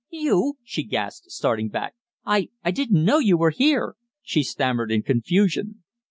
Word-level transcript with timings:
"You!" 0.09 0.55
she 0.63 0.81
gasped, 0.81 1.29
starting 1.29 1.69
back. 1.69 1.93
"I 2.25 2.49
I 2.65 2.71
didn't 2.71 3.03
know 3.05 3.19
you 3.19 3.37
were 3.37 3.51
here!" 3.51 3.93
she 4.23 4.41
stammered 4.41 4.91
in 4.91 5.03
confusion. 5.03 5.83